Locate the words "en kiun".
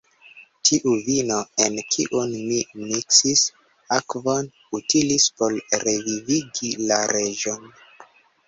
1.65-2.31